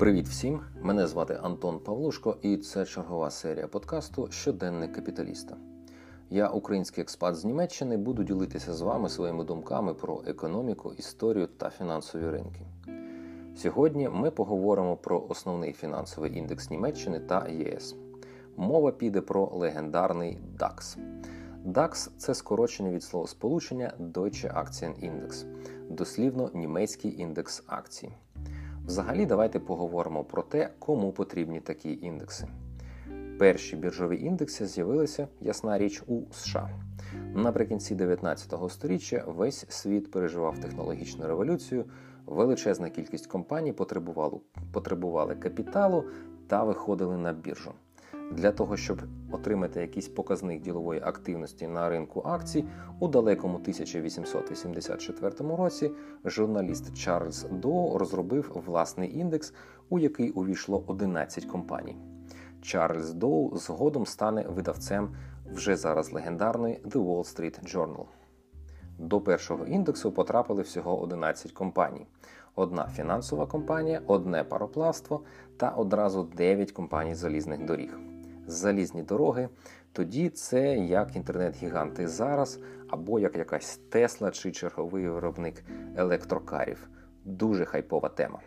Привіт 0.00 0.28
всім! 0.28 0.60
Мене 0.82 1.06
звати 1.06 1.40
Антон 1.42 1.78
Павлушко, 1.78 2.36
і 2.42 2.56
це 2.56 2.84
чергова 2.84 3.30
серія 3.30 3.68
подкасту 3.68 4.28
Щоденник 4.30 4.92
капіталіста. 4.92 5.56
Я, 6.30 6.48
український 6.48 7.02
експат 7.02 7.36
з 7.36 7.44
Німеччини, 7.44 7.96
буду 7.96 8.24
ділитися 8.24 8.74
з 8.74 8.80
вами 8.80 9.08
своїми 9.08 9.44
думками 9.44 9.94
про 9.94 10.22
економіку, 10.26 10.92
історію 10.98 11.46
та 11.46 11.70
фінансові 11.70 12.30
ринки. 12.30 12.60
Сьогодні 13.56 14.08
ми 14.08 14.30
поговоримо 14.30 14.96
про 14.96 15.26
основний 15.28 15.72
фінансовий 15.72 16.38
індекс 16.38 16.70
Німеччини 16.70 17.20
та 17.20 17.48
ЄС. 17.48 17.96
Мова 18.56 18.92
піде 18.92 19.20
про 19.20 19.50
легендарний 19.54 20.38
DAX. 20.58 20.98
DAX– 21.66 22.10
це 22.18 22.34
скорочення 22.34 22.90
від 22.90 23.02
слова 23.02 23.26
сполучення 23.26 23.92
Deutsche 24.00 24.64
Aktienindex, 24.64 25.44
дослівно 25.90 26.50
німецький 26.54 27.20
індекс 27.20 27.62
акцій. 27.66 28.12
Взагалі, 28.90 29.26
давайте 29.26 29.58
поговоримо 29.58 30.24
про 30.24 30.42
те, 30.42 30.70
кому 30.78 31.12
потрібні 31.12 31.60
такі 31.60 31.98
індекси. 32.02 32.48
Перші 33.38 33.76
біржові 33.76 34.20
індекси 34.20 34.66
з'явилися, 34.66 35.28
ясна 35.40 35.78
річ, 35.78 36.02
у 36.06 36.22
США. 36.32 36.70
Наприкінці 37.34 37.94
19 37.94 38.54
століття 38.68 39.24
весь 39.26 39.66
світ 39.68 40.10
переживав 40.10 40.58
технологічну 40.58 41.26
революцію, 41.26 41.84
величезна 42.26 42.90
кількість 42.90 43.26
компаній 43.26 43.72
потребували, 44.72 45.34
капіталу 45.34 46.04
та 46.46 46.64
виходили 46.64 47.16
на 47.16 47.32
біржу. 47.32 47.72
Для 48.30 48.52
того, 48.52 48.76
щоб 48.76 49.02
отримати 49.32 49.80
якийсь 49.80 50.08
показник 50.08 50.62
ділової 50.62 51.00
активності 51.00 51.66
на 51.66 51.88
ринку 51.88 52.22
акцій, 52.26 52.64
у 53.00 53.08
далекому 53.08 53.54
1884 53.54 55.56
році 55.56 55.90
журналіст 56.24 56.96
Чарльз 56.96 57.46
Доу 57.50 57.98
розробив 57.98 58.62
власний 58.66 59.18
індекс, 59.18 59.54
у 59.88 59.98
який 59.98 60.30
увійшло 60.30 60.84
11 60.86 61.44
компаній. 61.44 61.96
Чарльз 62.62 63.12
Доу 63.12 63.56
згодом 63.56 64.06
стане 64.06 64.46
видавцем 64.48 65.14
вже 65.52 65.76
зараз 65.76 66.12
легендарної 66.12 66.80
The 66.84 67.04
Wall 67.04 67.36
Street 67.36 67.76
Journal. 67.76 68.04
До 68.98 69.20
першого 69.20 69.66
індексу 69.66 70.12
потрапили 70.12 70.62
всього 70.62 71.00
11 71.00 71.52
компаній: 71.52 72.06
одна 72.54 72.88
фінансова 72.88 73.46
компанія, 73.46 74.02
одне 74.06 74.44
пароплавство 74.44 75.22
та 75.56 75.70
одразу 75.70 76.22
9 76.22 76.72
компаній 76.72 77.14
залізних 77.14 77.64
доріг 77.64 77.98
залізні 78.50 79.02
дороги, 79.02 79.48
тоді 79.92 80.28
це 80.28 80.76
як 80.76 81.16
інтернет-гіганти 81.16 82.08
зараз, 82.08 82.58
або 82.88 83.20
як 83.20 83.36
якась 83.36 83.76
Тесла 83.76 84.30
чи 84.30 84.52
черговий 84.52 85.08
виробник 85.08 85.64
електрокарів. 85.96 86.88
Дуже 87.24 87.64
хайпова 87.64 88.08
тема. 88.08 88.40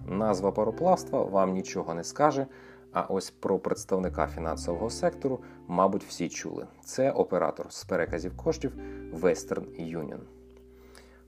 Назва 0.00 0.52
пароплавства 0.52 1.22
вам 1.22 1.52
нічого 1.52 1.94
не 1.94 2.04
скаже. 2.04 2.46
А 2.92 3.02
ось 3.02 3.30
про 3.30 3.58
представника 3.58 4.26
фінансового 4.26 4.90
сектору, 4.90 5.40
мабуть, 5.68 6.04
всі 6.04 6.28
чули. 6.28 6.66
Це 6.84 7.10
оператор 7.10 7.66
з 7.72 7.84
переказів 7.84 8.36
коштів 8.36 8.72
Western 9.12 9.96
Union. 9.96 10.18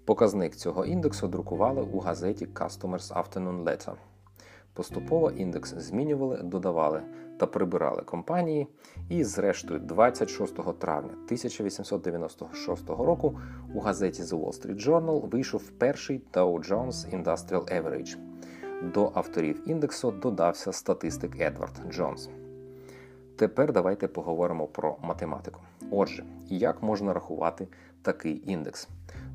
Показник 0.04 0.56
цього 0.56 0.84
індексу 0.84 1.28
друкували 1.28 1.82
у 1.82 1.98
газеті 1.98 2.46
Customers 2.46 3.12
Afternoon 3.12 3.64
Letter. 3.64 3.92
Поступово 4.72 5.30
індекс 5.30 5.74
змінювали, 5.74 6.42
додавали 6.42 7.02
та 7.38 7.46
прибирали 7.46 8.02
компанії, 8.02 8.66
і, 9.08 9.24
зрештою, 9.24 9.80
26 9.80 10.78
травня 10.78 11.10
1896 11.10 12.88
року 12.88 13.38
у 13.74 13.80
газеті 13.80 14.22
The 14.22 14.40
Wall 14.40 14.62
Street 14.62 14.88
Journal 14.88 15.28
вийшов 15.28 15.70
перший 15.70 16.22
Dow 16.32 16.68
Jones 16.68 17.22
Industrial 17.22 17.82
Average. 17.82 18.16
До 18.94 19.12
авторів 19.14 19.68
індексу 19.70 20.10
додався 20.10 20.72
статистик 20.72 21.40
Едвард 21.40 21.80
Джонс. 21.90 22.28
Тепер 23.36 23.72
давайте 23.72 24.08
поговоримо 24.08 24.66
про 24.66 24.96
математику. 25.02 25.60
Отже, 25.90 26.24
як 26.48 26.82
можна 26.82 27.12
рахувати 27.12 27.68
такий 28.02 28.42
індекс? 28.46 28.88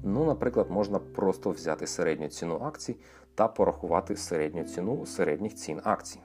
Ну, 0.04 0.26
наприклад, 0.26 0.68
можна 0.70 1.00
просто 1.00 1.50
взяти 1.50 1.88
середню 1.88 2.28
ціну 2.28 2.60
акцій 2.64 2.96
та 3.36 3.48
порахувати 3.48 4.16
середню 4.16 4.64
ціну 4.64 5.06
середніх 5.06 5.56
цін 5.56 5.82
акцій. 5.84 6.20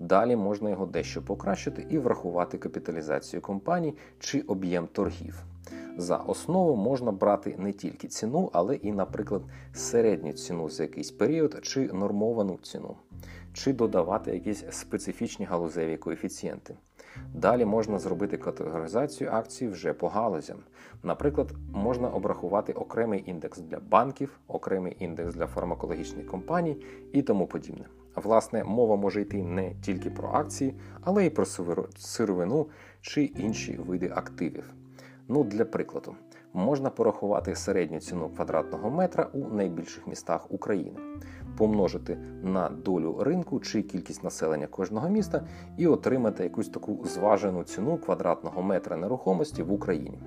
Далі 0.00 0.36
можна 0.36 0.70
його 0.70 0.86
дещо 0.86 1.22
покращити 1.22 1.86
і 1.90 1.98
врахувати 1.98 2.58
капіталізацію 2.58 3.42
компаній 3.42 3.94
чи 4.18 4.40
об'єм 4.40 4.86
торгів. 4.86 5.42
За 5.96 6.16
основу 6.16 6.76
можна 6.76 7.12
брати 7.12 7.54
не 7.58 7.72
тільки 7.72 8.08
ціну, 8.08 8.50
але 8.52 8.76
і, 8.76 8.92
наприклад, 8.92 9.42
середню 9.72 10.32
ціну 10.32 10.68
за 10.68 10.82
якийсь 10.82 11.10
період 11.10 11.58
чи 11.62 11.92
нормовану 11.92 12.58
ціну, 12.62 12.96
чи 13.52 13.72
додавати 13.72 14.30
якісь 14.30 14.64
специфічні 14.70 15.44
галузеві 15.44 15.96
коефіцієнти. 15.96 16.76
Далі 17.34 17.64
можна 17.64 17.98
зробити 17.98 18.36
категоризацію 18.36 19.30
акцій 19.32 19.68
вже 19.68 19.92
по 19.92 20.08
галузям. 20.08 20.58
Наприклад, 21.02 21.52
можна 21.72 22.08
обрахувати 22.08 22.72
окремий 22.72 23.22
індекс 23.26 23.58
для 23.58 23.78
банків, 23.80 24.40
окремий 24.48 24.96
індекс 24.98 25.34
для 25.34 25.46
фармакологічних 25.46 26.26
компаній 26.26 26.76
і 27.12 27.22
тому 27.22 27.46
подібне. 27.46 27.84
Власне, 28.16 28.64
мова 28.64 28.96
може 28.96 29.20
йти 29.20 29.42
не 29.42 29.74
тільки 29.82 30.10
про 30.10 30.28
акції, 30.28 30.74
але 31.00 31.26
й 31.26 31.30
про 31.30 31.44
сировину 31.96 32.66
чи 33.00 33.22
інші 33.22 33.76
види 33.76 34.12
активів. 34.14 34.74
Ну, 35.28 35.44
для 35.44 35.64
прикладу, 35.64 36.14
можна 36.52 36.90
порахувати 36.90 37.56
середню 37.56 38.00
ціну 38.00 38.28
квадратного 38.28 38.90
метра 38.90 39.28
у 39.32 39.48
найбільших 39.48 40.06
містах 40.06 40.50
України, 40.50 41.00
помножити 41.56 42.18
на 42.42 42.68
долю 42.68 43.16
ринку 43.20 43.60
чи 43.60 43.82
кількість 43.82 44.24
населення 44.24 44.66
кожного 44.66 45.08
міста 45.08 45.46
і 45.76 45.86
отримати 45.86 46.42
якусь 46.42 46.68
таку 46.68 47.06
зважену 47.06 47.64
ціну 47.64 47.98
квадратного 47.98 48.62
метра 48.62 48.96
нерухомості 48.96 49.62
в 49.62 49.72
Україні. 49.72 50.18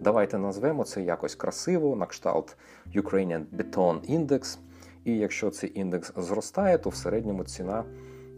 Давайте 0.00 0.38
назвемо 0.38 0.84
це 0.84 1.02
якось 1.02 1.34
красиво, 1.34 1.96
на 1.96 2.06
кшталт 2.06 2.56
Ukrainian 2.94 3.44
Beton 3.56 4.18
Index. 4.18 4.58
І 5.08 5.18
якщо 5.18 5.50
цей 5.50 5.80
індекс 5.80 6.12
зростає, 6.16 6.78
то 6.78 6.90
в 6.90 6.94
середньому 6.94 7.44
ціна 7.44 7.84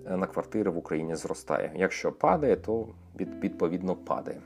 е, 0.06 0.16
на 0.16 0.26
квартири 0.26 0.70
в 0.70 0.78
Україні 0.78 1.16
зростає. 1.16 1.72
Якщо 1.76 2.12
падає, 2.12 2.56
то 2.56 2.86
відповідно 3.18 3.96
падає. 3.96 4.40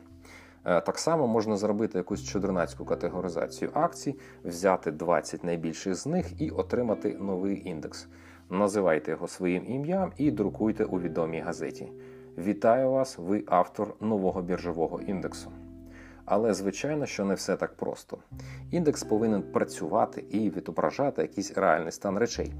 Е, 0.65 0.81
так 0.81 0.99
само 0.99 1.27
можна 1.27 1.57
зробити 1.57 1.99
якусь 1.99 2.25
чудернацьку 2.25 2.85
категоризацію 2.85 3.71
акцій, 3.75 4.19
взяти 4.45 4.91
20 4.91 5.45
найбільших 5.45 5.95
з 5.95 6.07
них 6.07 6.41
і 6.43 6.51
отримати 6.51 7.17
новий 7.21 7.69
індекс. 7.69 8.09
Називайте 8.51 9.11
його 9.11 9.29
своїм 9.29 9.67
ім'ям 9.67 10.13
і 10.17 10.31
друкуйте 10.31 10.85
у 10.85 11.01
відомій 11.01 11.41
газеті. 11.41 11.93
Вітаю 12.39 12.91
вас, 12.91 13.19
ви 13.19 13.45
автор 13.47 13.95
нового 14.01 14.43
біржового 14.43 15.01
індексу. 15.01 15.51
Але 16.25 16.55
звичайно, 16.55 17.07
що 17.07 17.25
не 17.25 17.35
все 17.35 17.57
так 17.57 17.77
просто. 17.77 18.19
Індекс 18.71 19.05
повинен 19.05 19.43
працювати 19.43 20.25
і 20.31 20.51
відображати 20.51 21.23
якийсь 21.23 21.53
реальний 21.57 21.93
стан 21.93 22.19
речей. 22.19 22.53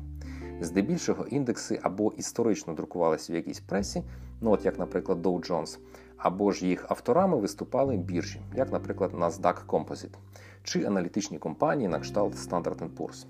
Здебільшого 0.61 1.27
індекси 1.27 1.81
або 1.83 2.13
історично 2.17 2.75
друкувалися 2.75 3.33
в 3.33 3.37
якійсь 3.37 3.61
пресі, 3.61 4.03
ну 4.41 4.51
от 4.51 4.65
як, 4.65 4.79
наприклад, 4.79 5.27
Dow 5.27 5.51
Jones, 5.51 5.79
або 6.17 6.53
ж 6.53 6.67
їх 6.67 6.87
авторами 6.89 7.37
виступали 7.37 7.97
біржі, 7.97 8.41
як, 8.57 8.73
наприклад, 8.73 9.13
NASDAQ 9.13 9.67
Composite, 9.67 10.17
чи 10.63 10.85
аналітичні 10.85 11.39
компанії 11.39 11.89
на 11.89 11.99
кшталт 11.99 12.35
Standard 12.35 12.89
Poor's. 12.97 13.27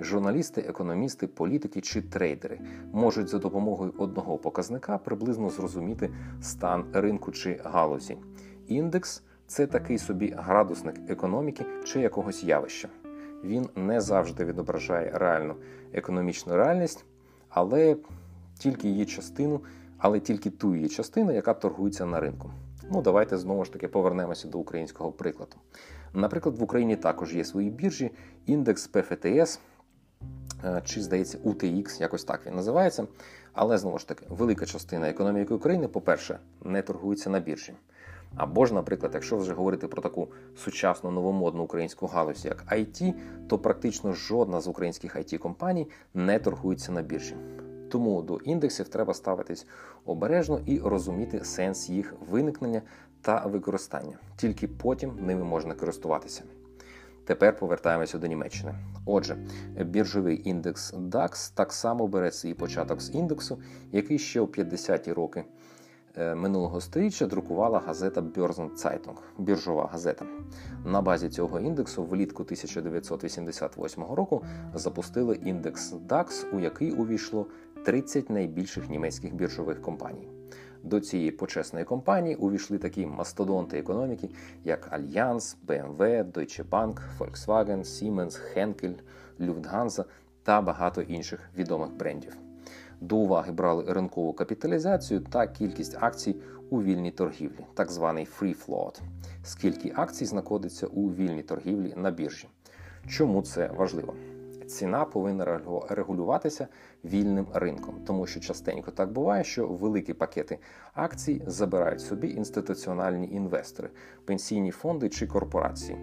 Журналісти, 0.00 0.60
економісти, 0.60 1.26
політики 1.26 1.80
чи 1.80 2.02
трейдери 2.02 2.60
можуть 2.92 3.28
за 3.28 3.38
допомогою 3.38 3.94
одного 3.98 4.38
показника 4.38 4.98
приблизно 4.98 5.50
зрозуміти 5.50 6.10
стан 6.42 6.84
ринку 6.92 7.32
чи 7.32 7.60
галузі. 7.64 8.16
Індекс 8.66 9.22
це 9.50 9.66
такий 9.66 9.98
собі 9.98 10.34
градусник 10.38 10.94
економіки 11.08 11.66
чи 11.84 12.00
якогось 12.00 12.44
явища. 12.44 12.88
Він 13.44 13.68
не 13.76 14.00
завжди 14.00 14.44
відображає 14.44 15.10
реальну 15.14 15.54
економічну 15.92 16.56
реальність, 16.56 17.04
але 17.48 17.96
тільки 18.58 18.88
її 18.88 19.06
частину, 19.06 19.60
але 19.98 20.20
тільки 20.20 20.50
ту 20.50 20.74
її 20.74 20.88
частину, 20.88 21.32
яка 21.32 21.54
торгується 21.54 22.06
на 22.06 22.20
ринку. 22.20 22.50
Ну, 22.90 23.02
давайте 23.02 23.38
знову 23.38 23.64
ж 23.64 23.72
таки 23.72 23.88
повернемося 23.88 24.48
до 24.48 24.58
українського 24.58 25.12
прикладу. 25.12 25.56
Наприклад, 26.14 26.58
в 26.58 26.62
Україні 26.62 26.96
також 26.96 27.34
є 27.34 27.44
свої 27.44 27.70
біржі, 27.70 28.10
індекс 28.46 28.86
ПФТС, 28.86 29.60
е, 30.64 30.82
чи, 30.84 31.02
здається, 31.02 31.38
UTX, 31.38 32.00
якось 32.00 32.24
так 32.24 32.46
він 32.46 32.54
називається. 32.54 33.06
Але 33.52 33.78
знову 33.78 33.98
ж 33.98 34.08
таки, 34.08 34.26
велика 34.28 34.66
частина 34.66 35.08
економіки 35.08 35.54
України, 35.54 35.88
по-перше, 35.88 36.38
не 36.64 36.82
торгується 36.82 37.30
на 37.30 37.40
біржі. 37.40 37.74
Або 38.36 38.66
ж, 38.66 38.74
наприклад, 38.74 39.10
якщо 39.14 39.36
вже 39.36 39.52
говорити 39.52 39.88
про 39.88 40.02
таку 40.02 40.28
сучасну 40.56 41.10
новомодну 41.10 41.62
українську 41.62 42.06
галузь, 42.06 42.44
як 42.44 42.64
IT, 42.72 43.14
то 43.48 43.58
практично 43.58 44.12
жодна 44.12 44.60
з 44.60 44.68
українських 44.68 45.16
it 45.16 45.38
компаній 45.38 45.88
не 46.14 46.38
торгується 46.38 46.92
на 46.92 47.02
біржі. 47.02 47.36
Тому 47.90 48.22
до 48.22 48.36
індексів 48.36 48.88
треба 48.88 49.14
ставитись 49.14 49.66
обережно 50.04 50.60
і 50.66 50.78
розуміти 50.78 51.44
сенс 51.44 51.88
їх 51.88 52.14
виникнення 52.30 52.82
та 53.22 53.46
використання. 53.46 54.18
Тільки 54.36 54.68
потім 54.68 55.12
ними 55.20 55.44
можна 55.44 55.74
користуватися. 55.74 56.42
Тепер 57.24 57.58
повертаємося 57.58 58.18
до 58.18 58.26
Німеччини. 58.26 58.74
Отже, 59.06 59.36
біржовий 59.84 60.48
індекс 60.48 60.94
DAX 60.94 61.52
так 61.54 61.72
само 61.72 62.06
бере 62.06 62.32
свій 62.32 62.54
початок 62.54 63.00
з 63.00 63.14
індексу, 63.14 63.58
який 63.92 64.18
ще 64.18 64.40
у 64.40 64.46
50-ті 64.46 65.12
роки 65.12 65.44
минулого 66.16 66.80
століття 66.80 67.26
друкувала 67.26 67.78
газета 67.78 68.20
Börsen 68.20 69.14
біржова 69.38 69.88
газета. 69.92 70.26
На 70.84 71.00
базі 71.00 71.28
цього 71.28 71.60
індексу 71.60 72.04
влітку 72.04 72.42
1988 72.42 74.04
року 74.04 74.44
запустили 74.74 75.36
індекс 75.36 75.92
DAX, 75.92 76.56
у 76.56 76.60
який 76.60 76.92
увійшло 76.92 77.46
30 77.84 78.30
найбільших 78.30 78.90
німецьких 78.90 79.34
біржових 79.34 79.82
компаній. 79.82 80.28
До 80.82 81.00
цієї 81.00 81.30
почесної 81.30 81.84
компанії 81.84 82.36
увійшли 82.36 82.78
такі 82.78 83.06
мастодонти 83.06 83.78
економіки, 83.78 84.30
як 84.64 84.92
Allianz, 84.92 85.56
BMW, 85.66 86.32
Deutsche 86.32 86.64
Bank, 86.70 86.98
Volkswagen, 87.18 87.84
Siemens, 87.84 88.38
Henkel, 88.56 88.94
Lufthansa 89.40 90.04
та 90.42 90.60
багато 90.60 91.02
інших 91.02 91.50
відомих 91.56 91.90
брендів. 91.90 92.49
До 93.00 93.16
уваги 93.16 93.52
брали 93.52 93.84
ринкову 93.88 94.32
капіталізацію 94.32 95.20
та 95.20 95.46
кількість 95.46 95.96
акцій 96.00 96.36
у 96.70 96.82
вільній 96.82 97.10
торгівлі, 97.10 97.66
так 97.74 97.90
званий 97.90 98.28
free 98.40 98.66
float. 98.66 99.00
Скільки 99.44 99.92
акцій 99.96 100.24
знаходиться 100.24 100.86
у 100.86 101.10
вільній 101.10 101.42
торгівлі 101.42 101.94
на 101.96 102.10
біржі? 102.10 102.48
Чому 103.08 103.42
це 103.42 103.70
важливо? 103.76 104.14
Ціна 104.66 105.04
повинна 105.04 105.60
регулюватися 105.88 106.68
вільним 107.04 107.46
ринком, 107.54 107.94
тому 108.06 108.26
що 108.26 108.40
частенько 108.40 108.90
так 108.90 109.12
буває, 109.12 109.44
що 109.44 109.66
великі 109.66 110.12
пакети 110.12 110.58
акцій 110.94 111.42
забирають 111.46 112.00
собі 112.00 112.30
інституціональні 112.30 113.28
інвестори, 113.32 113.90
пенсійні 114.24 114.70
фонди 114.70 115.08
чи 115.08 115.26
корпорації. 115.26 115.98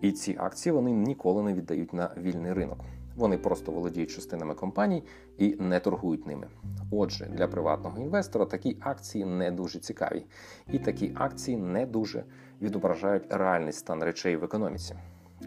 І 0.00 0.12
ці 0.12 0.36
акції 0.40 0.72
вони 0.72 0.92
ніколи 0.92 1.42
не 1.42 1.54
віддають 1.54 1.92
на 1.92 2.10
вільний 2.16 2.52
ринок. 2.52 2.78
Вони 3.18 3.38
просто 3.38 3.72
володіють 3.72 4.10
частинами 4.10 4.54
компаній 4.54 5.04
і 5.38 5.56
не 5.58 5.80
торгують 5.80 6.26
ними. 6.26 6.46
Отже, 6.90 7.26
для 7.26 7.48
приватного 7.48 7.98
інвестора 7.98 8.44
такі 8.44 8.76
акції 8.80 9.24
не 9.24 9.50
дуже 9.50 9.78
цікаві, 9.78 10.26
і 10.72 10.78
такі 10.78 11.12
акції 11.14 11.56
не 11.56 11.86
дуже 11.86 12.24
відображають 12.62 13.26
реальний 13.30 13.72
стан 13.72 14.04
речей 14.04 14.36
в 14.36 14.44
економіці. 14.44 14.94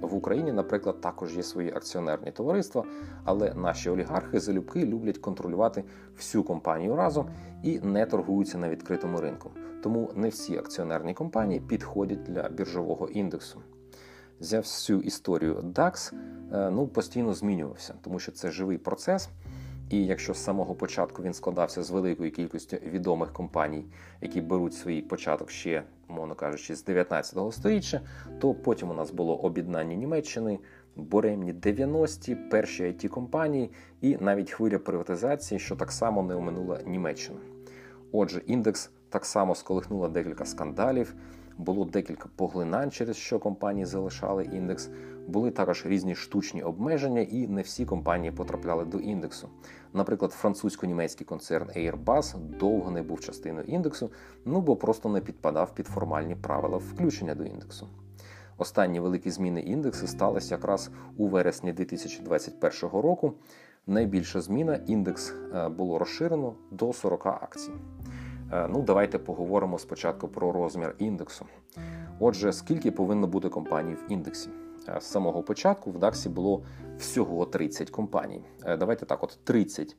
В 0.01 0.15
Україні, 0.15 0.51
наприклад, 0.51 1.01
також 1.01 1.37
є 1.37 1.43
свої 1.43 1.73
акціонерні 1.73 2.31
товариства, 2.31 2.85
але 3.23 3.53
наші 3.53 3.89
олігархи 3.89 4.39
залюбки 4.39 4.85
люблять 4.85 5.17
контролювати 5.17 5.83
всю 6.17 6.43
компанію 6.43 6.95
разом 6.95 7.29
і 7.63 7.79
не 7.79 8.05
торгуються 8.05 8.57
на 8.57 8.69
відкритому 8.69 9.21
ринку. 9.21 9.51
Тому 9.83 10.11
не 10.15 10.29
всі 10.29 10.57
акціонерні 10.57 11.13
компанії 11.13 11.59
підходять 11.59 12.23
для 12.23 12.49
біржового 12.49 13.07
індексу 13.07 13.61
за 14.41 14.59
всю 14.59 15.01
історію 15.01 15.55
DAX 15.55 16.13
е, 16.53 16.69
ну, 16.69 16.87
постійно 16.87 17.33
змінювався, 17.33 17.93
тому 18.01 18.19
що 18.19 18.31
це 18.31 18.51
живий 18.51 18.77
процес. 18.77 19.29
І 19.89 20.05
якщо 20.05 20.33
з 20.33 20.43
самого 20.43 20.75
початку 20.75 21.23
він 21.23 21.33
складався 21.33 21.83
з 21.83 21.89
великої 21.91 22.31
кількості 22.31 22.81
відомих 22.85 23.33
компаній, 23.33 23.85
які 24.21 24.41
беруть 24.41 24.73
свій 24.73 25.01
початок 25.01 25.51
ще, 25.51 25.83
мовно 26.07 26.35
кажучи, 26.35 26.75
з 26.75 26.83
19 26.83 27.53
століття, 27.53 28.01
то 28.39 28.53
потім 28.53 28.89
у 28.89 28.93
нас 28.93 29.11
було 29.11 29.35
об'єднання 29.35 29.95
Німеччини, 29.95 30.59
буремні 30.95 31.53
90-ті, 31.53 32.35
перші 32.35 32.83
it 32.83 33.07
компанії 33.07 33.71
і 34.01 34.17
навіть 34.19 34.51
хвиля 34.51 34.79
приватизації, 34.79 35.59
що 35.59 35.75
так 35.75 35.91
само 35.91 36.23
не 36.23 36.35
оминула 36.35 36.79
Німеччина. 36.85 37.39
Отже, 38.11 38.41
індекс 38.45 38.91
так 39.09 39.25
само 39.25 39.55
сколихнула 39.55 40.09
декілька 40.09 40.45
скандалів. 40.45 41.15
Було 41.61 41.85
декілька 41.85 42.29
поглинань, 42.35 42.91
через 42.91 43.17
що 43.17 43.39
компанії 43.39 43.85
залишали 43.85 44.45
індекс. 44.45 44.89
Були 45.27 45.51
також 45.51 45.85
різні 45.85 46.15
штучні 46.15 46.63
обмеження, 46.63 47.21
і 47.21 47.47
не 47.47 47.61
всі 47.61 47.85
компанії 47.85 48.31
потрапляли 48.31 48.85
до 48.85 48.97
індексу. 48.97 49.49
Наприклад, 49.93 50.31
французько-німецький 50.31 51.25
концерн 51.25 51.69
Airbus 51.77 52.37
довго 52.59 52.91
не 52.91 53.03
був 53.03 53.19
частиною 53.19 53.65
індексу, 53.65 54.11
ну 54.45 54.61
бо 54.61 54.75
просто 54.75 55.09
не 55.09 55.21
підпадав 55.21 55.75
під 55.75 55.87
формальні 55.87 56.35
правила 56.35 56.77
включення 56.77 57.35
до 57.35 57.43
індексу. 57.43 57.87
Останні 58.57 58.99
великі 58.99 59.31
зміни 59.31 59.61
індексу 59.61 60.07
сталися 60.07 60.55
якраз 60.55 60.91
у 61.17 61.27
вересні 61.27 61.73
2021 61.73 62.99
року. 62.99 63.33
Найбільша 63.87 64.41
зміна 64.41 64.75
індекс 64.87 65.33
е, 65.55 65.69
було 65.69 65.99
розширено 65.99 66.53
до 66.71 66.93
40 66.93 67.25
акцій. 67.25 67.71
Е, 68.53 68.67
ну, 68.69 68.81
давайте 68.81 69.17
поговоримо 69.17 69.79
спочатку 69.79 70.27
про 70.27 70.51
розмір 70.51 70.95
індексу. 70.97 71.45
Отже, 72.19 72.53
скільки 72.53 72.91
повинно 72.91 73.27
бути 73.27 73.49
компаній 73.49 73.93
в 73.93 74.11
індексі? 74.11 74.49
Е, 74.89 75.01
з 75.01 75.03
самого 75.03 75.43
початку 75.43 75.91
в 75.91 75.97
DAX 75.97 76.29
було 76.29 76.63
всього 76.97 77.45
30 77.45 77.89
компаній. 77.89 78.43
Е, 78.65 78.77
давайте 78.77 79.05
так, 79.05 79.23
от 79.23 79.39
30 79.43 79.95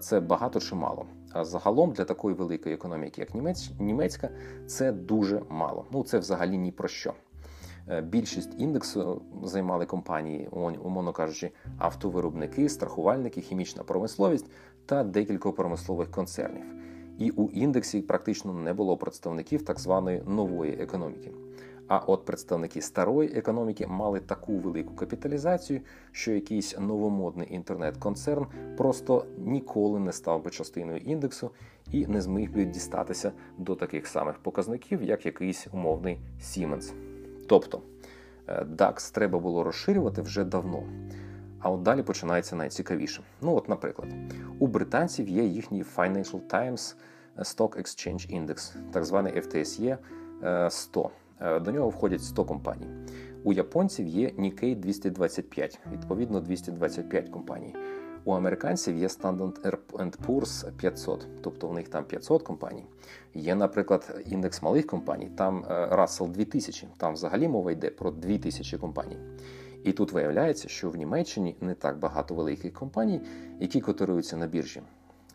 це 0.00 0.20
багато 0.20 0.60
чи 0.60 0.74
мало. 0.74 1.06
А 1.32 1.44
загалом 1.44 1.92
для 1.92 2.04
такої 2.04 2.36
великої 2.36 2.74
економіки, 2.74 3.20
як 3.20 3.58
німецька, 3.80 4.28
це 4.66 4.92
дуже 4.92 5.42
мало. 5.48 5.84
Ну 5.92 6.04
це 6.04 6.18
взагалі 6.18 6.58
ні 6.58 6.72
про 6.72 6.88
що. 6.88 7.12
Більшість 8.02 8.60
індексу 8.60 9.22
займали 9.42 9.86
компанії, 9.86 10.48
умовно 10.82 11.12
кажучи, 11.12 11.50
автовиробники, 11.78 12.68
страхувальники, 12.68 13.40
хімічна 13.40 13.82
промисловість 13.82 14.50
та 14.86 15.04
декілька 15.04 15.52
промислових 15.52 16.10
концернів 16.10 16.78
і 17.18 17.30
у 17.30 17.48
індексі 17.48 18.00
практично 18.00 18.52
не 18.52 18.72
було 18.72 18.96
представників 18.96 19.62
так 19.62 19.80
званої 19.80 20.22
нової 20.26 20.72
економіки. 20.72 21.30
А 21.88 21.98
от 21.98 22.24
представники 22.24 22.82
старої 22.82 23.32
економіки 23.32 23.86
мали 23.86 24.20
таку 24.20 24.58
велику 24.58 24.94
капіталізацію, 24.94 25.80
що 26.12 26.32
якийсь 26.32 26.78
новомодний 26.78 27.54
інтернет-концерн 27.54 28.46
просто 28.76 29.26
ніколи 29.38 30.00
не 30.00 30.12
став 30.12 30.44
би 30.44 30.50
частиною 30.50 30.98
індексу 30.98 31.50
і 31.92 32.06
не 32.06 32.20
зміг 32.20 32.52
би 32.52 32.64
дістатися 32.64 33.32
до 33.58 33.74
таких 33.74 34.06
самих 34.06 34.38
показників, 34.38 35.02
як 35.02 35.26
якийсь 35.26 35.66
умовний 35.72 36.18
Siemens. 36.42 36.92
Тобто 37.46 37.82
е, 38.46 38.66
DAX 38.76 39.14
треба 39.14 39.38
було 39.38 39.64
розширювати 39.64 40.22
вже 40.22 40.44
давно. 40.44 40.82
А 41.60 41.70
от 41.70 41.82
далі 41.82 42.02
починається 42.02 42.56
найцікавіше. 42.56 43.22
Ну, 43.42 43.56
от, 43.56 43.68
наприклад, 43.68 44.08
у 44.58 44.66
британців 44.66 45.28
є 45.28 45.44
їхній 45.44 45.84
Financial 45.96 46.40
Times 46.50 46.94
Stock 47.38 47.78
Exchange 47.78 48.40
Index, 48.40 48.76
так 48.92 49.04
званий 49.04 49.32
FTSE 49.32 49.98
100. 50.70 51.10
Е, 51.40 51.56
е, 51.56 51.60
до 51.60 51.72
нього 51.72 51.88
входять 51.88 52.22
100 52.22 52.44
компаній. 52.44 52.86
У 53.44 53.52
японців 53.52 54.06
є 54.06 54.28
Nikkei 54.28 54.76
225, 54.76 55.78
відповідно 55.92 56.40
225 56.40 57.28
компаній. 57.28 57.74
У 58.24 58.32
американців 58.32 58.96
є 58.96 59.06
Standard 59.06 60.16
Poor's 60.26 60.72
500, 60.72 61.26
тобто 61.42 61.68
у 61.68 61.72
них 61.72 61.88
там 61.88 62.04
500 62.04 62.42
компаній. 62.42 62.84
Є, 63.34 63.54
наприклад, 63.54 64.22
індекс 64.26 64.62
малих 64.62 64.86
компаній, 64.86 65.30
там 65.36 65.64
е, 65.70 65.86
Russell 65.86 66.28
2000, 66.28 66.88
там 66.96 67.14
взагалі 67.14 67.48
мова 67.48 67.72
йде 67.72 67.90
про 67.90 68.10
2000 68.10 68.78
компаній. 68.78 69.16
І 69.88 69.92
тут 69.92 70.12
виявляється, 70.12 70.68
що 70.68 70.90
в 70.90 70.96
Німеччині 70.96 71.56
не 71.60 71.74
так 71.74 71.98
багато 71.98 72.34
великих 72.34 72.72
компаній, 72.72 73.20
які 73.60 73.80
котируються 73.80 74.36
на 74.36 74.46
біржі. 74.46 74.82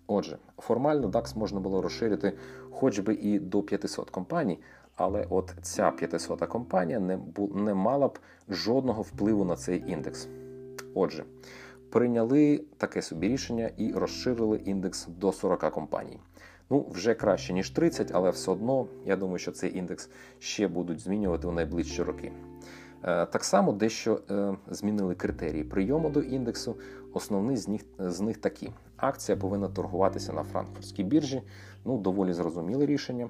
Отже, 0.07 0.38
формально 0.57 1.07
DAX 1.07 1.38
можна 1.38 1.60
було 1.60 1.81
розширити 1.81 2.33
хоч 2.72 3.00
би 3.00 3.13
і 3.13 3.39
до 3.39 3.62
500 3.62 4.10
компаній, 4.10 4.60
але 4.95 5.27
от 5.29 5.53
ця 5.62 5.91
500 5.91 6.39
компанія 6.45 7.00
не, 7.00 7.19
не 7.55 7.74
мала 7.74 8.07
б 8.07 8.19
жодного 8.50 9.01
впливу 9.01 9.45
на 9.45 9.55
цей 9.55 9.83
індекс. 9.91 10.27
Отже, 10.93 11.24
прийняли 11.89 12.63
таке 12.77 13.01
собі 13.01 13.27
рішення 13.27 13.69
і 13.77 13.91
розширили 13.91 14.57
індекс 14.57 15.07
до 15.07 15.31
40 15.31 15.72
компаній. 15.72 16.19
Ну, 16.69 16.86
вже 16.91 17.13
краще, 17.13 17.53
ніж 17.53 17.69
30, 17.69 18.12
але 18.13 18.29
все 18.29 18.51
одно, 18.51 18.88
я 19.05 19.15
думаю, 19.15 19.39
що 19.39 19.51
цей 19.51 19.77
індекс 19.77 20.10
ще 20.39 20.67
будуть 20.67 21.00
змінювати 21.00 21.48
у 21.48 21.51
найближчі 21.51 22.03
роки. 22.03 22.31
Е, 23.03 23.25
так 23.25 23.43
само 23.43 23.72
дещо 23.72 24.22
е, 24.31 24.55
змінили 24.69 25.15
критерії 25.15 25.63
прийому 25.63 26.10
до 26.10 26.22
індексу. 26.22 26.75
Основний 27.13 27.57
з 27.57 27.67
них 27.67 27.81
з 28.00 28.22
них 28.22 28.38
такі: 28.38 28.72
акція 28.98 29.38
повинна 29.38 29.67
торгуватися 29.67 30.33
на 30.33 30.43
франкфуртській 30.43 31.03
біржі. 31.03 31.41
Ну, 31.86 31.98
доволі 31.98 32.33
зрозуміле 32.33 32.86
рішення. 32.86 33.29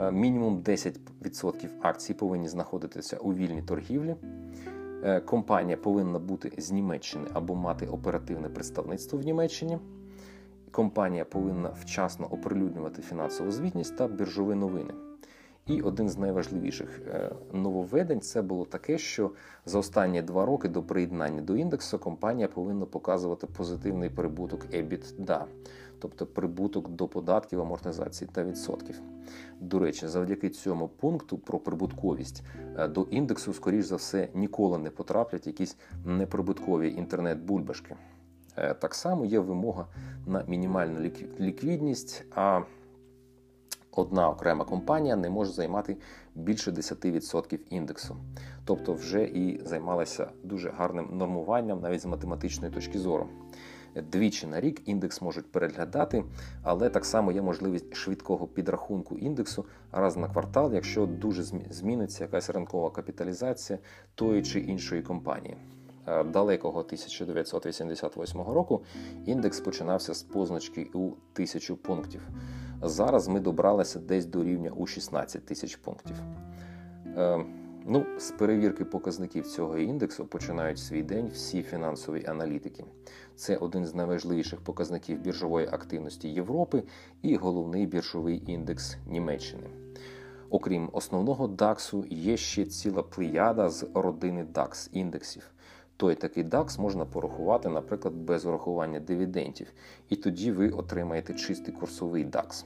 Е, 0.00 0.12
мінімум 0.12 0.62
10% 0.62 1.68
акцій 1.82 2.14
повинні 2.14 2.48
знаходитися 2.48 3.16
у 3.16 3.34
вільній 3.34 3.62
торгівлі. 3.62 4.16
Компанія 5.26 5.76
повинна 5.76 6.18
бути 6.18 6.52
з 6.58 6.72
Німеччини 6.72 7.24
або 7.32 7.54
мати 7.54 7.86
оперативне 7.86 8.48
представництво 8.48 9.18
в 9.18 9.22
Німеччині. 9.22 9.78
Компанія 10.70 11.24
повинна 11.24 11.68
вчасно 11.68 12.26
оприлюднювати 12.26 13.02
фінансову 13.02 13.50
звітність 13.50 13.96
та 13.96 14.08
біржові 14.08 14.54
новини 14.54 14.90
І 15.66 15.82
один 15.82 16.08
з 16.08 16.18
найважливіших 16.18 17.00
е, 17.08 17.30
нововведень 17.52 18.20
це 18.20 18.42
було 18.42 18.64
таке, 18.64 18.98
що 18.98 19.30
за 19.66 19.78
останні 19.78 20.22
два 20.22 20.46
роки 20.46 20.68
до 20.68 20.82
приєднання 20.82 21.42
до 21.42 21.56
індексу 21.56 21.98
компанія 21.98 22.48
повинна 22.48 22.86
показувати 22.86 23.46
позитивний 23.46 24.10
прибуток 24.10 24.66
EBITDA, 24.66 25.44
тобто 25.98 26.26
прибуток 26.26 26.88
до 26.88 27.08
податків, 27.08 27.60
амортизації 27.60 28.30
та 28.32 28.44
відсотків. 28.44 29.00
До 29.60 29.78
речі, 29.78 30.08
завдяки 30.08 30.50
цьому 30.50 30.88
пункту 30.88 31.38
про 31.38 31.58
прибутковість 31.58 32.42
е, 32.78 32.88
до 32.88 33.02
індексу, 33.02 33.52
скоріш 33.52 33.84
за 33.84 33.96
все, 33.96 34.28
ніколи 34.34 34.78
не 34.78 34.90
потраплять 34.90 35.46
якісь 35.46 35.76
неприбуткові 36.04 36.94
інтернет-бульбашки. 36.94 37.96
Е, 38.56 38.74
так 38.74 38.94
само 38.94 39.24
є 39.24 39.38
вимога 39.38 39.86
на 40.26 40.44
мінімальну 40.48 41.10
ліквідність, 41.40 42.24
а 42.34 42.62
одна 43.96 44.28
окрема 44.28 44.64
компанія 44.64 45.16
не 45.16 45.30
може 45.30 45.52
займати 45.52 45.96
більше 46.34 46.70
10% 46.70 47.58
індексу. 47.70 48.16
Тобто 48.64 48.94
вже 48.94 49.24
і 49.24 49.60
займалася 49.64 50.30
дуже 50.42 50.70
гарним 50.70 51.08
нормуванням 51.12 51.80
навіть 51.80 52.00
з 52.00 52.06
математичної 52.06 52.72
точки 52.72 52.98
зору. 52.98 53.28
Двічі 54.12 54.46
на 54.46 54.60
рік 54.60 54.88
індекс 54.88 55.22
можуть 55.22 55.52
переглядати, 55.52 56.24
але 56.62 56.90
так 56.90 57.04
само 57.04 57.32
є 57.32 57.42
можливість 57.42 57.94
швидкого 57.94 58.46
підрахунку 58.46 59.16
індексу 59.16 59.64
раз 59.92 60.16
на 60.16 60.28
квартал, 60.28 60.74
якщо 60.74 61.06
дуже 61.06 61.42
зміниться 61.70 62.24
якась 62.24 62.50
ринкова 62.50 62.90
капіталізація 62.90 63.78
тої 64.14 64.42
чи 64.42 64.60
іншої 64.60 65.02
компанії. 65.02 65.56
Е, 66.06 66.24
далекого 66.24 66.80
1988 66.80 68.40
року 68.40 68.84
індекс 69.26 69.60
починався 69.60 70.14
з 70.14 70.22
позначки 70.22 70.90
у 70.94 71.10
тисячу 71.32 71.76
пунктів. 71.76 72.28
Зараз 72.82 73.28
ми 73.28 73.40
добралися 73.40 73.98
десь 73.98 74.26
до 74.26 74.44
рівня 74.44 74.70
у 74.70 74.86
16 74.86 75.46
тисяч 75.46 75.76
пунктів. 75.76 76.16
Е, 77.16 77.44
ну, 77.86 78.06
З 78.18 78.30
перевірки 78.30 78.84
показників 78.84 79.46
цього 79.46 79.78
індексу 79.78 80.26
починають 80.26 80.78
свій 80.78 81.02
день 81.02 81.30
всі 81.34 81.62
фінансові 81.62 82.26
аналітики. 82.26 82.84
Це 83.36 83.56
один 83.56 83.86
з 83.86 83.94
найважливіших 83.94 84.60
показників 84.60 85.20
біржової 85.20 85.66
активності 85.66 86.28
Європи 86.28 86.82
і 87.22 87.36
головний 87.36 87.86
біржовий 87.86 88.42
індекс 88.46 88.96
Німеччини. 89.06 89.66
Окрім 90.50 90.90
основного 90.92 91.48
DAX, 91.48 92.06
є 92.10 92.36
ще 92.36 92.64
ціла 92.64 93.02
плеяда 93.02 93.68
з 93.68 93.86
родини 93.94 94.46
DAX 94.54 94.88
індексів 94.92 95.53
той 95.96 96.14
такий 96.14 96.44
DAX 96.44 96.80
можна 96.80 97.04
порахувати, 97.04 97.68
наприклад, 97.68 98.14
без 98.14 98.46
урахування 98.46 99.00
дивідендів, 99.00 99.72
і 100.08 100.16
тоді 100.16 100.52
ви 100.52 100.70
отримаєте 100.70 101.34
чистий 101.34 101.74
курсовий 101.74 102.26
DAX. 102.26 102.64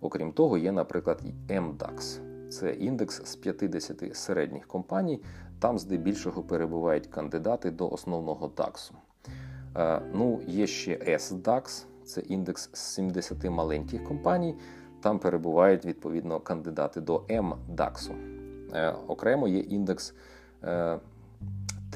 Окрім 0.00 0.32
того, 0.32 0.58
є, 0.58 0.72
наприклад, 0.72 1.22
MDAX. 1.48 2.20
Це 2.48 2.72
індекс 2.72 3.24
з 3.24 3.36
50 3.36 4.16
середніх 4.16 4.66
компаній, 4.66 5.22
там 5.58 5.78
здебільшого 5.78 6.42
перебувають 6.42 7.06
кандидати 7.06 7.70
до 7.70 7.90
основного 7.90 8.48
DAX. 8.56 8.92
Е, 9.76 10.00
ну, 10.14 10.40
Є 10.46 10.66
ще 10.66 10.96
SDAX, 10.96 11.84
це 12.04 12.20
індекс 12.20 12.70
з 12.72 12.78
70 12.78 13.44
маленьких 13.44 14.04
компаній, 14.04 14.54
там 15.02 15.18
перебувають 15.18 15.84
відповідно 15.84 16.40
кандидати 16.40 17.00
до 17.00 17.16
MDAX. 17.16 18.12
Е, 18.74 18.94
окремо 19.08 19.48
є 19.48 19.58
індекс 19.58 20.14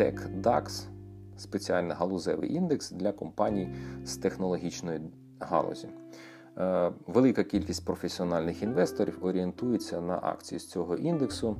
е, 0.00 0.12
TechDAX– 0.12 0.86
спеціальний 1.36 1.96
галузевий 1.96 2.54
індекс 2.54 2.90
для 2.90 3.12
компаній 3.12 3.74
з 4.04 4.16
технологічної 4.16 5.00
галузі. 5.40 5.88
Е, 6.58 6.92
велика 7.06 7.44
кількість 7.44 7.84
професіональних 7.84 8.62
інвесторів 8.62 9.18
орієнтується 9.22 10.00
на 10.00 10.18
акції 10.22 10.58
з 10.58 10.68
цього 10.68 10.96
індексу. 10.96 11.56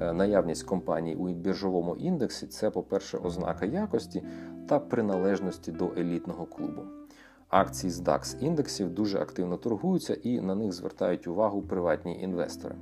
Е, 0.00 0.12
наявність 0.12 0.62
компаній 0.62 1.14
у 1.14 1.28
біржовому 1.28 1.96
індексі 1.96 2.46
це, 2.46 2.70
по-перше, 2.70 3.18
ознака 3.18 3.66
якості 3.66 4.22
та 4.68 4.78
приналежності 4.78 5.72
до 5.72 5.92
елітного 5.96 6.46
клубу. 6.46 6.82
Акції 7.48 7.90
з 7.90 8.00
DAX 8.00 8.38
індексів 8.38 8.90
дуже 8.90 9.18
активно 9.18 9.56
торгуються 9.56 10.14
і 10.14 10.40
на 10.40 10.54
них 10.54 10.72
звертають 10.72 11.26
увагу 11.26 11.62
приватні 11.62 12.22
інвестори 12.22 12.74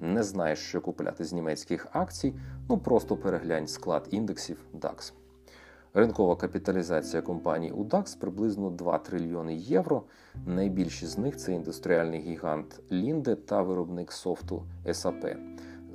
не 0.00 0.22
знаєш, 0.22 0.58
що 0.58 0.80
купляти 0.80 1.24
з 1.24 1.32
німецьких 1.32 1.86
акцій, 1.92 2.34
ну 2.68 2.78
просто 2.78 3.16
переглянь 3.16 3.66
склад 3.66 4.08
індексів 4.10 4.58
DAX. 4.80 5.12
Ринкова 5.94 6.36
капіталізація 6.36 7.22
компаній 7.22 7.70
у 7.70 7.84
DAX 7.84 8.18
приблизно 8.18 8.70
2 8.70 8.98
трильйони 8.98 9.54
євро. 9.54 10.02
Найбільші 10.46 11.06
з 11.06 11.18
них 11.18 11.36
це 11.36 11.52
індустріальний 11.52 12.20
гігант 12.20 12.80
Лінде 12.90 13.34
та 13.34 13.62
виробник 13.62 14.12
софту 14.12 14.62
SAP. 14.86 15.36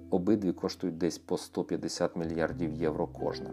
Обидві 0.09 0.51
коштують 0.51 0.97
десь 0.97 1.17
по 1.17 1.37
150 1.37 2.15
мільярдів 2.15 2.73
євро 2.73 3.07
кожна. 3.07 3.49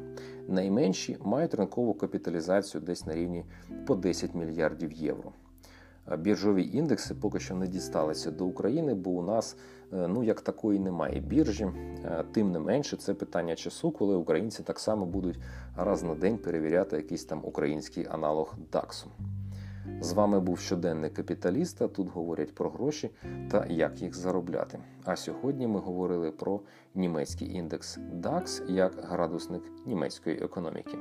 Найменші 0.49 1.19
мають 1.25 1.55
ринкову 1.55 1.95
капіталізацію 1.95 2.81
десь 2.81 3.07
на 3.07 3.15
рівні 3.15 3.45
по 3.87 3.95
10 3.95 4.35
мільярдів 4.35 4.93
євро. 4.93 5.33
Біржові 6.19 6.71
індекси 6.73 7.15
поки 7.15 7.41
що 7.41 7.55
не 7.55 7.67
дісталися 7.67 8.31
до 8.31 8.47
України, 8.47 8.95
бо 8.95 9.11
у 9.11 9.23
нас 9.23 9.57
е, 9.93 10.09
ну 10.09 10.25
як 10.25 10.41
такої 10.41 10.79
немає 10.79 11.21
біржі. 11.21 11.65
Е, 11.65 12.25
тим 12.33 12.53
не 12.53 12.59
менше, 12.59 12.97
це 12.97 13.15
питання 13.15 13.55
часу, 13.55 13.91
коли 13.91 14.17
українці 14.17 14.63
так 14.63 14.79
само 14.79 15.07
будуть 15.07 15.39
раз 15.77 16.03
на 16.03 16.15
день 16.15 16.39
перевіряти 16.39 16.97
якийсь 16.97 17.25
там 17.25 17.41
український 17.45 18.07
аналог 18.11 18.55
ДАКСу. 18.73 19.11
З 20.01 20.13
вами 20.13 20.41
був 20.41 20.59
щоденний 20.59 21.11
капіталіста. 21.11 21.89
Тут 21.89 22.09
говорять 22.09 22.55
про 22.55 22.71
гроші 22.71 23.11
та 23.51 23.67
як 23.67 24.03
їх 24.03 24.15
заробляти. 24.15 24.79
А 25.05 25.17
сьогодні 25.17 25.67
ми 25.67 25.81
говорили 25.81 26.31
про 26.31 26.61
німецький 26.95 27.55
індекс 27.55 27.99
DAX 27.99 28.73
як 28.73 28.93
градусник 29.03 29.63
німецької 29.87 30.37
економіки. 30.37 30.99